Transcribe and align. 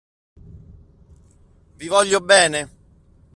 Vi 1.77 1.87
voglio 1.87 2.21
bene! 2.21 2.69